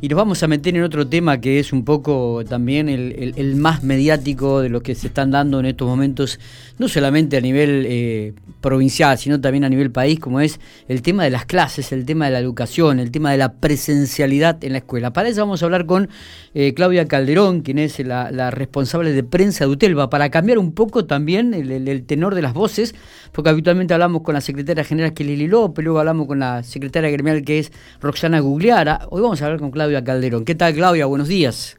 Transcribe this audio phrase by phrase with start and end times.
[0.00, 3.82] Y nos vamos a meter en otro tema que es un poco también el, más
[3.82, 6.38] mediático de lo que se están dando en estos momentos,
[6.78, 11.24] no solamente a nivel eh, provincial, sino también a nivel país, como es el tema
[11.24, 14.78] de las clases, el tema de la educación, el tema de la presencialidad en la
[14.78, 15.12] escuela.
[15.12, 16.08] Para eso vamos a hablar con
[16.54, 21.06] eh, Claudia Calderón, quien es la, responsable de prensa de UTELVA, para cambiar un poco
[21.06, 22.94] también el, tenor de las voces,
[23.32, 26.62] porque habitualmente hablamos con la secretaria general que es Lili López, luego hablamos con la
[26.62, 30.44] secretaria gremial que es Roxana Gugliara, hoy vamos a hablar con Claudia Claudia Calderón.
[30.44, 31.06] ¿Qué tal, Claudia?
[31.06, 31.78] Buenos días.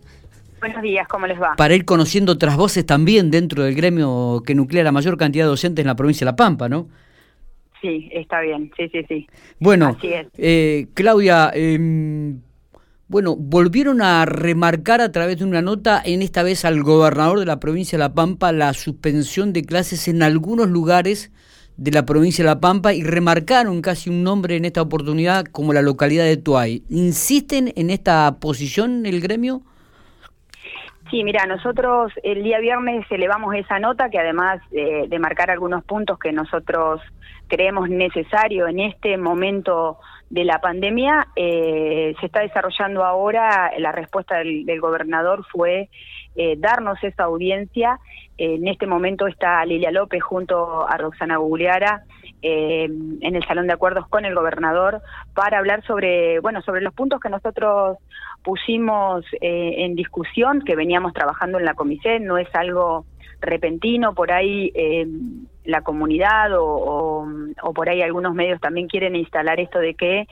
[0.59, 1.55] Buenos días, ¿cómo les va?
[1.55, 5.49] Para ir conociendo otras voces también dentro del gremio que nuclea la mayor cantidad de
[5.49, 6.87] docentes en la provincia de La Pampa, ¿no?
[7.79, 9.27] Sí, está bien, sí, sí, sí.
[9.59, 12.41] Bueno, eh, Claudia, em,
[13.07, 17.45] bueno, volvieron a remarcar a través de una nota, en esta vez al gobernador de
[17.45, 21.31] la provincia de La Pampa, la suspensión de clases en algunos lugares
[21.79, 25.71] de la provincia de La Pampa y remarcaron casi un nombre en esta oportunidad como
[25.71, 26.83] la localidad de Tuay.
[26.89, 29.63] ¿Insisten en esta posición el gremio?
[31.09, 36.19] Sí, mira, nosotros el día viernes elevamos esa nota que además de marcar algunos puntos
[36.19, 37.01] que nosotros
[37.47, 39.97] creemos necesario en este momento
[40.29, 45.89] de la pandemia, eh, se está desarrollando ahora, la respuesta del, gobernador fue
[46.35, 47.99] eh, darnos esa audiencia.
[48.37, 52.03] en este momento está Lilia López junto a Roxana Gugliara
[52.41, 55.01] eh, en el Salón de Acuerdos con el gobernador
[55.33, 57.97] para hablar sobre, bueno, sobre los puntos que nosotros
[58.43, 63.05] pusimos en discusión, que veníamos trabajando en la comisión, no es algo
[63.41, 65.07] repentino, por ahí eh,
[65.63, 67.25] la comunidad o,
[67.73, 70.27] por ahí algunos medios también quieren instalar esto de que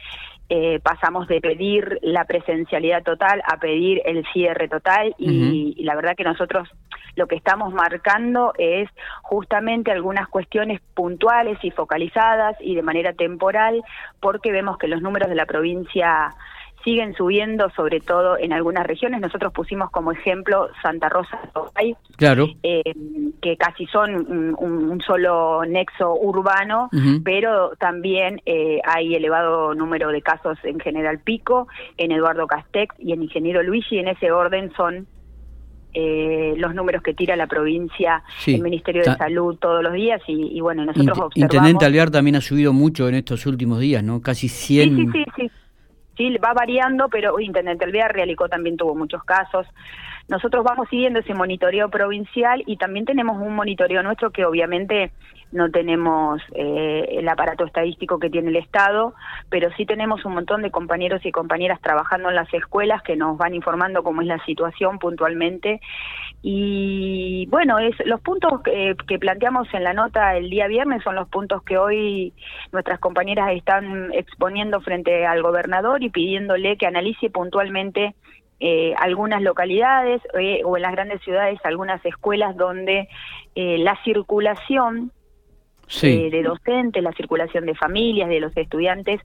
[0.50, 5.96] eh, pasamos de pedir la presencialidad total a pedir el cierre total y, y, la
[5.96, 6.70] verdad que nosotros
[7.18, 8.90] lo que estamos marcando es
[9.24, 13.84] justamente algunas cuestiones puntuales y focalizadas y de manera temporal
[14.22, 16.36] porque vemos que los números de la provincia
[16.84, 19.20] siguen subiendo, sobre todo en algunas regiones.
[19.20, 21.38] Nosotros pusimos como ejemplo Santa Rosa,
[22.16, 22.48] claro.
[22.64, 22.94] Eh,
[23.42, 26.90] que casi son un, solo nexo urbano,
[27.26, 33.12] pero también eh, hay elevado número de casos en General Pico, en Eduardo Castex y
[33.12, 34.00] en Ingeniero Luigi.
[34.00, 35.08] En ese orden son
[36.00, 40.62] eh, los números que tira la provincia, el Ministerio de Salud todos los días y,
[40.62, 41.36] bueno, nosotros observamos...
[41.36, 44.22] Intendente Alvear también ha subido mucho en estos últimos días, ¿no?
[44.22, 44.96] Casi 100...
[44.96, 45.52] Sí, sí, sí,
[46.16, 46.38] sí.
[46.38, 49.66] va variando, pero Intendente Alvear, Realicó también tuvo muchos casos.
[50.28, 55.12] Nosotros vamos siguiendo ese monitoreo provincial y también tenemos un monitoreo nuestro que obviamente
[55.54, 59.14] no tenemos eh, el aparato estadístico que tiene el Estado,
[59.50, 63.38] pero sí tenemos un montón de compañeros y compañeras trabajando en las escuelas que nos
[63.38, 65.80] van informando cómo es la situación puntualmente.
[66.42, 71.16] Y bueno, es los puntos que, que planteamos en la nota el día viernes son
[71.16, 72.34] los puntos que hoy
[72.74, 78.14] nuestras compañeras están exponiendo frente al gobernador y pidiéndole que analice puntualmente
[78.60, 83.08] eh, algunas localidades eh, o en las grandes ciudades algunas escuelas donde
[83.54, 85.12] eh, la circulación
[86.02, 89.22] de docentes, la circulación de familias, de los estudiantes,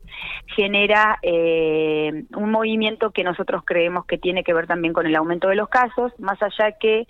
[0.47, 5.57] genera un movimiento que nosotros creemos que tiene que ver también con el aumento de
[5.57, 7.09] los casos, más allá que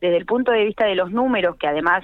[0.00, 2.02] desde el punto de vista de los números que además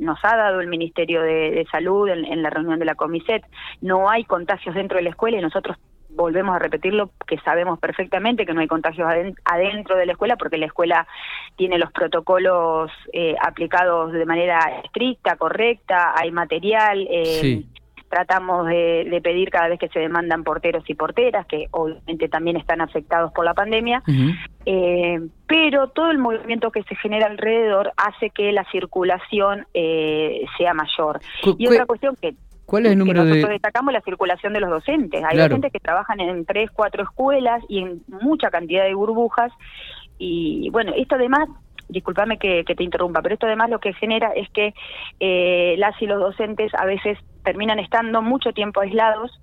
[0.00, 3.44] nos ha dado el Ministerio de, Salud en, en, la reunión de la Comiset,
[3.82, 5.76] no hay contagios dentro de la escuela y nosotros
[6.22, 9.08] volvemos a repetirlo, que sabemos perfectamente que no hay contagios
[9.44, 11.06] adentro de la escuela porque la escuela
[11.56, 17.06] tiene los protocolos eh, aplicados de manera estricta, correcta, hay material.
[17.10, 17.64] Eh,
[18.08, 22.82] tratamos de, pedir cada vez que se demandan porteros y porteras, que obviamente también están
[22.82, 24.02] afectados por la pandemia,
[24.66, 31.20] eh, pero todo el movimiento que se genera alrededor hace que la circulación sea mayor.
[31.58, 32.34] Y otra cuestión que
[32.72, 35.22] ¿Cuál es el número nosotros destacamos la circulación de los docentes.
[35.28, 39.52] Hay docentes que trabajan en tres, cuatro escuelas y en mucha cantidad de burbujas.
[40.16, 41.50] Y bueno, esto además
[41.90, 44.72] discúlpame que, te interrumpa, pero esto además lo que genera es que
[45.20, 49.38] eh, las y los docentes a veces terminan estando mucho tiempo aislados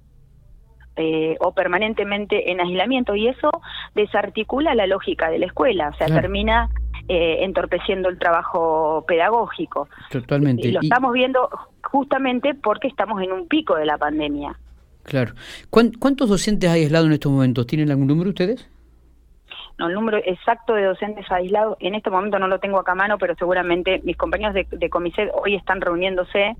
[0.95, 3.51] eh, o permanentemente en aislamiento y eso
[3.93, 6.71] desarticula la lógica de la escuela, o sea, termina
[7.09, 9.89] eh, entorpeciendo el trabajo pedagógico.
[10.11, 10.67] Totalmente.
[10.67, 11.49] Y lo estamos viendo
[11.83, 14.55] justamente porque estamos en un pico de la pandemia.
[15.03, 15.33] Claro.
[15.69, 17.65] ¿Cuántos docentes hay aislados en estos momentos?
[17.65, 18.69] ¿Tienen algún número ustedes?
[19.79, 22.95] No, el número exacto de docentes aislados, en este momento no lo tengo acá a
[22.95, 24.89] mano, pero seguramente mis compañeros de, de
[25.33, 26.57] hoy están reuniéndose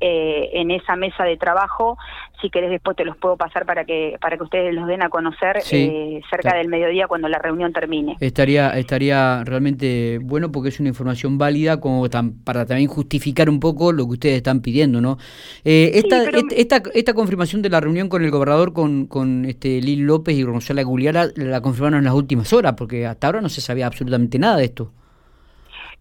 [0.00, 1.96] eh, en esa mesa de trabajo.
[2.40, 5.08] Si querés después te los puedo pasar para que para que ustedes los den a
[5.08, 8.16] conocer eh, cerca del mediodía cuando la reunión termine.
[8.20, 12.06] Estaría estaría realmente bueno porque es una información válida como
[12.44, 15.18] para también justificar un poco lo que ustedes están pidiendo, ¿no?
[15.64, 16.24] Eh, esta,
[16.54, 20.42] esta, esta confirmación de la reunión con el gobernador con, con este Lil López y
[20.42, 24.38] Gonzalo Guliara la confirmaron en las últimas horas porque hasta ahora no se sabía absolutamente
[24.38, 24.92] nada de esto.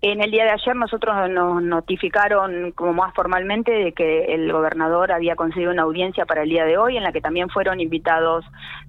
[0.01, 5.11] En el día de ayer nosotros nos notificaron como más formalmente de que el gobernador
[5.11, 8.45] había conseguido una audiencia para el día de hoy en la que también fueron invitados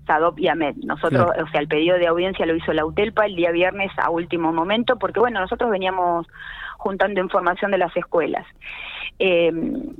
[0.07, 0.77] Sadop y Ahmed.
[0.85, 4.11] Nosotros, o sea, el pedido de audiencia lo hizo la UTELPA el día viernes a
[4.11, 6.27] último momento porque bueno, nosotros veníamos
[6.87, 8.47] juntando información de las escuelas.
[9.19, 9.51] Eh,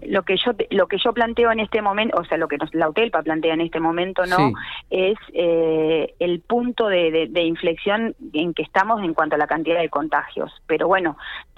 [0.07, 2.73] lo que yo lo que yo planteo en este momento, o sea, lo que nos,
[2.75, 4.53] la UTELPA plantea en este momento, no,
[4.91, 9.89] es eh, el punto de, inflexión en que estamos en cuanto a la cantidad de
[9.89, 10.53] contagios.
[10.67, 11.17] Pero bueno,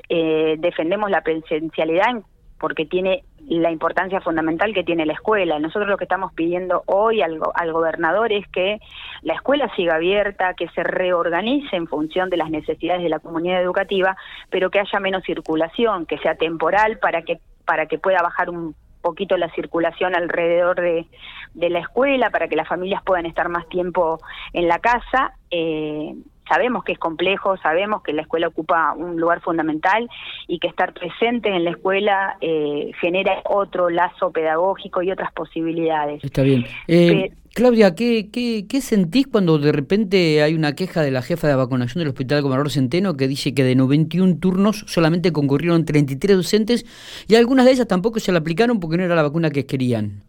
[0.09, 2.23] eh, defendemos la presencialidad
[2.59, 5.59] porque tiene la importancia fundamental que tiene la escuela.
[5.59, 7.39] Nosotros lo que estamos pidiendo hoy al,
[7.73, 8.79] gobernador es que
[9.23, 13.63] la escuela siga abierta, que se reorganice en función de las necesidades de la comunidad
[13.63, 14.17] educativa,
[14.51, 18.75] pero que haya menos circulación, que sea temporal para que para que pueda bajar un
[19.03, 21.07] poquito la circulación alrededor de,
[21.53, 24.21] de la escuela, para que las familias puedan estar más tiempo
[24.55, 25.35] en la casa.
[25.51, 26.15] Eh,
[26.49, 30.09] sabemos que es complejo, sabemos que la escuela ocupa un lugar fundamental
[30.47, 36.23] y que estar presente en la escuela eh, genera otro lazo pedagógico y otras posibilidades.
[36.25, 36.65] Está bien.
[36.87, 41.49] Eh, Claudia, ¿qué, ¿qué, qué, sentís cuando de repente hay una queja de la jefa
[41.49, 46.37] de vacunación del Hospital Gobernador Centeno que dice que de 91 turnos solamente concurrieron 33
[46.37, 46.87] docentes
[47.27, 50.23] y algunas de ellas tampoco se la aplicaron porque no era la vacuna que querían?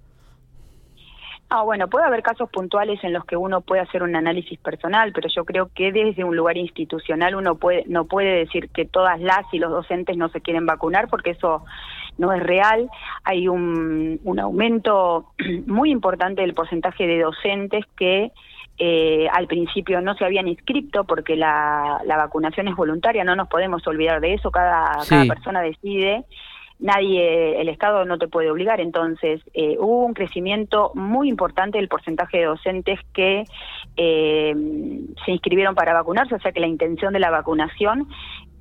[1.52, 5.12] Ah, bueno, puede haber casos puntuales en los que uno puede hacer un análisis personal,
[5.14, 9.20] pero yo creo que desde un lugar institucional uno puede, no puede decir que todas
[9.20, 11.66] las y los docentes no se quieren vacunar, porque eso
[12.20, 12.88] no es real.
[13.24, 15.32] Hay un, un aumento
[15.66, 18.32] muy importante del porcentaje de docentes que
[18.78, 23.50] eh, al principio no se habían inscrito porque la, la, vacunación es voluntaria, no nos
[23.50, 26.26] podemos olvidar de eso, cada, cada persona decide
[26.80, 28.80] nadie, el Estado no te puede obligar.
[28.80, 33.44] Entonces, eh, hubo un crecimiento muy importante del porcentaje de docentes que
[33.98, 34.56] eh,
[35.26, 38.08] se inscribieron para vacunarse, o sea que la intención de la vacunación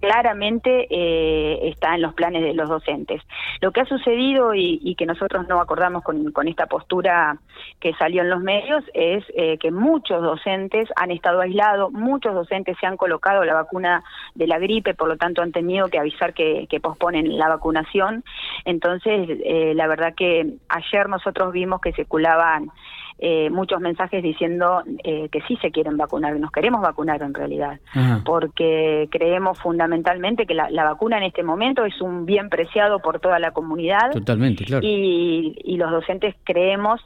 [0.01, 3.23] claramente eh, está en los planes de los docentes.
[3.61, 7.39] Lo que ha sucedido y, que nosotros no acordamos con, esta postura
[7.81, 12.77] que salió en los medios es eh, que muchos docentes han estado aislados, muchos docentes
[12.81, 14.03] se han colocado la vacuna
[14.35, 18.25] de la gripe, por lo tanto han tenido que avisar que, posponen la vacunación.
[18.65, 22.71] Entonces, eh, la verdad que ayer nosotros vimos que circulaban
[23.19, 27.81] eh, muchos mensajes diciendo eh, que sí se quieren vacunar, nos queremos vacunar en realidad,
[28.25, 33.39] porque creemos fundamentalmente que la, vacuna en este momento es un bien preciado por toda
[33.39, 34.11] la comunidad.
[34.13, 34.87] Totalmente, claro.
[34.87, 37.01] Y, y los docentes creemos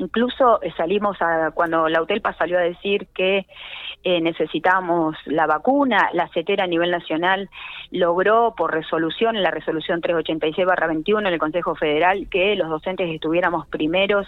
[0.00, 3.46] Incluso eh, salimos a, cuando la UTELPA salió a decir que
[4.02, 7.50] eh, necesitábamos la vacuna, la CETERA a nivel nacional
[7.90, 13.66] logró por resolución, en la resolución 386-21 en el Consejo Federal, que los docentes estuviéramos
[13.66, 14.26] primeros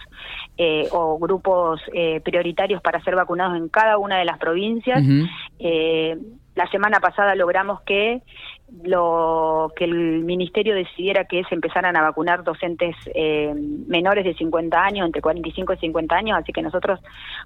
[0.58, 1.80] eh, o grupos
[2.22, 5.02] prioritarios para ser vacunados en cada una de las provincias.
[6.54, 8.20] la semana pasada logramos que
[8.82, 13.52] lo que el ministerio decidiera que se empezaran a vacunar docentes eh,
[13.86, 17.00] menores de 50 años, entre 45 y 50 años, así que nosotros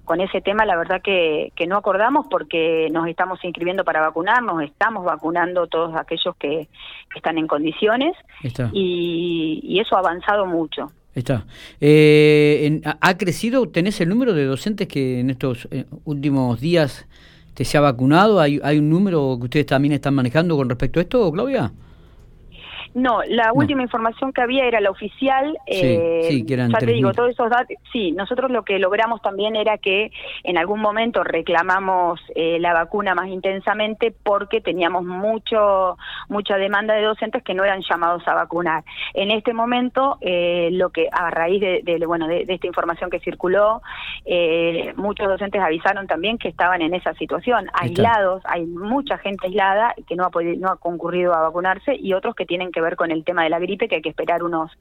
[0.05, 4.63] con ese tema la verdad que, que no acordamos porque nos estamos inscribiendo para vacunarnos,
[4.63, 6.67] estamos vacunando todos aquellos que,
[7.15, 8.15] están en condiciones
[8.73, 10.91] y, y, eso ha avanzado mucho.
[11.15, 11.47] Está.
[11.81, 13.67] Eh, ¿Ha crecido?
[13.69, 17.07] ¿Tenés el número de docentes que en estos eh, últimos días
[17.65, 18.39] se ha vacunado?
[18.39, 21.71] ¿Hay, ¿Hay un número que ustedes también están manejando con respecto a esto, Claudia?
[22.97, 25.55] No, la última información que había era la oficial.
[25.67, 27.77] Sí, eh, que eran ya te digo, todos esos datos.
[27.93, 30.11] Sí, nosotros lo que logramos también era que
[30.43, 35.95] en algún momento reclamamos eh, la vacuna más intensamente porque teníamos mucho
[36.27, 38.83] mucha demanda de docentes que no eran llamados a vacunar.
[39.13, 43.83] En este momento, eh, lo que a raíz de, bueno de, esta información que circuló,
[44.25, 48.41] eh, muchos docentes avisaron también que estaban en esa situación, aislados.
[48.45, 52.33] Hay mucha gente aislada que no ha podido, no ha concurrido a vacunarse y otros
[52.33, 54.71] que tienen que ver con el tema de la gripe, que hay que esperar unos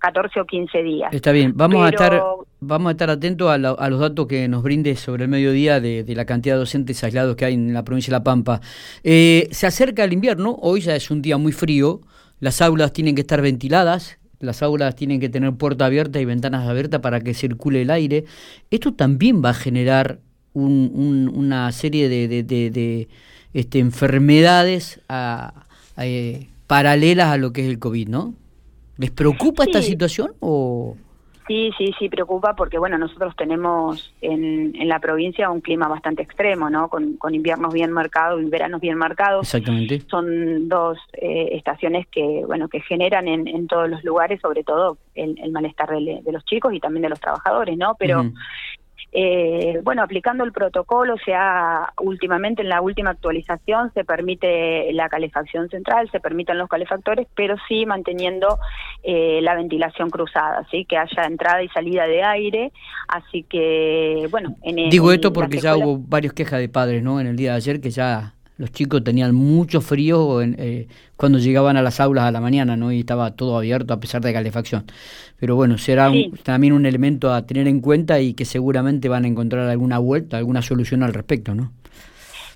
[0.00, 1.12] 14 o 15 días.
[1.12, 2.22] Está bien, vamos a estar
[2.60, 6.24] vamos a estar atentos a, los datos que nos brinde sobre el mediodía de, la
[6.24, 8.60] cantidad de docentes aislados que hay en la provincia de La Pampa.
[9.02, 12.00] Eh, se acerca el invierno, hoy ya es un día muy frío,
[12.40, 16.68] las aulas tienen que estar ventiladas, las aulas tienen que tener puertas abiertas y ventanas
[16.68, 18.24] abiertas para que circule el aire.
[18.70, 20.18] Esto también va a generar
[20.54, 23.08] una serie de,
[23.54, 25.66] este, enfermedades a,
[25.98, 28.32] eh, paralelas a lo que es el COVID, ¿no?
[28.96, 30.96] ¿Les preocupa esta situación o...?
[31.46, 36.22] Sí, sí, sí, preocupa porque, bueno, nosotros tenemos en, en la provincia un clima bastante
[36.22, 36.88] extremo, ¿no?
[36.88, 39.42] Con, con inviernos bien marcados y veranos bien marcados.
[39.42, 40.00] Exactamente.
[40.08, 44.96] Son dos eh, estaciones que, bueno, que generan en, en todos los lugares, sobre todo
[45.14, 47.96] el, el malestar de, de, los chicos y también de los trabajadores, ¿no?
[47.98, 48.32] Pero
[49.10, 55.68] eh, bueno, aplicando el protocolo, sea, últimamente en la última actualización se permite la calefacción
[55.68, 58.58] central, se permiten los calefactores, pero sí manteniendo
[59.02, 62.72] eh, la ventilación cruzada, así que haya entrada y salida de aire,
[63.08, 64.56] así que, bueno.
[64.62, 67.20] En, Digo esto porque ya hubo varios quejas de padres, ¿no?
[67.20, 71.76] En el día de ayer que ya los chicos tenían mucho frío eh, cuando llegaban
[71.76, 72.92] a las aulas a la mañana, ¿no?
[72.92, 74.84] Y estaba todo abierto a pesar de calefacción.
[75.40, 76.12] Pero bueno, será
[76.44, 80.36] también un elemento a tener en cuenta y que seguramente van a encontrar alguna vuelta,
[80.36, 81.72] alguna solución al respecto, ¿no?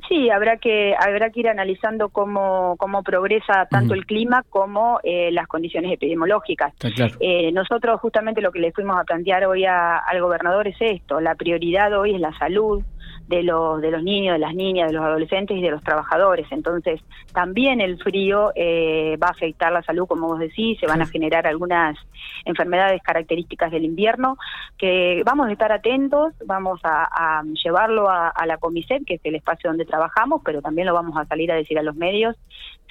[0.09, 5.33] Sí, habrá que habrá que ir analizando cómo, cómo progresa tanto el clima como eh,
[5.33, 6.73] las condiciones epidemiológicas.
[7.19, 11.35] Eh, nosotros justamente lo que le fuimos a plantear hoy al gobernador es esto, la
[11.35, 12.85] prioridad hoy es la salud,
[13.29, 16.47] de los, de los niños, de las niñas, de los adolescentes y de los trabajadores.
[16.51, 17.01] Entonces,
[17.33, 21.07] también el frío eh, va a afectar la salud, como vos decís, se van a
[21.07, 21.97] generar algunas
[22.45, 24.37] enfermedades características del invierno,
[24.79, 29.71] que vamos a estar atentos, vamos a, llevarlo a, la Comiset, que es el espacio
[29.71, 32.37] donde trabajamos, pero también lo vamos a salir a decir a los medios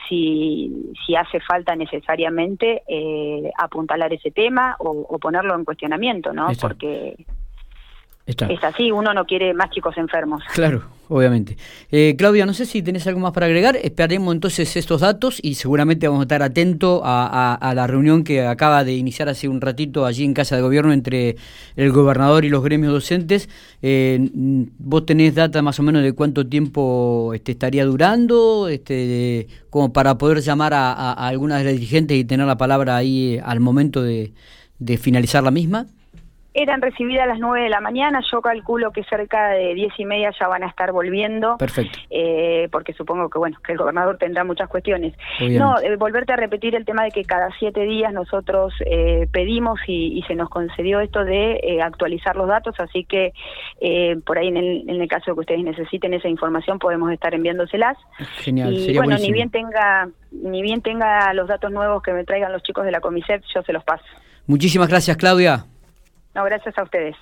[0.10, 6.48] si, si hace falta necesariamente eh, apuntalar ese tema o, ponerlo en cuestionamiento, ¿no?
[6.60, 7.25] Porque
[8.27, 10.44] es así, uno no quiere más chicos enfermos.
[10.55, 11.58] Claro, obviamente.
[11.91, 13.75] Eh, Claudia, no sé si tenés algo más para agregar.
[13.75, 18.84] Esperemos entonces estos datos y seguramente vamos a estar atentos a, la reunión que acaba
[18.84, 21.36] de iniciar hace un ratito allí en Casa de Gobierno entre
[21.75, 23.48] el gobernador y los gremios docentes.
[23.84, 24.17] Eh,
[24.79, 28.70] ¿Vos tenés data más o menos de cuánto tiempo este, estaría durando?
[28.70, 32.96] Este, como para poder llamar a, a, algunas de las dirigentes y tener la palabra
[32.96, 34.34] ahí al momento de
[34.98, 35.86] finalizar la misma.
[36.57, 40.05] Eran recibidas a las 9 de la mañana, yo calculo que cerca de diez y
[40.05, 41.57] media ya van a estar volviendo.
[41.57, 42.00] Perfecto.
[42.09, 45.13] Eh, porque supongo que, bueno, que el gobernador tendrá muchas cuestiones.
[45.41, 49.79] No, eh, volverte a repetir el tema de que cada siete días nosotros eh, pedimos
[49.85, 53.33] y, se nos concedió esto de actualizar los datos, así que
[54.25, 57.97] por ahí en el, caso de que ustedes necesiten esa información podemos estar enviándoselas.
[58.38, 62.51] Genial, y bueno, ni bien tenga ni bien tenga los datos nuevos que me traigan
[62.51, 64.05] los chicos de la Comiset, yo se los paso.
[64.47, 65.65] Muchísimas gracias, Claudia.
[66.36, 67.15] No, gracias a ustedes.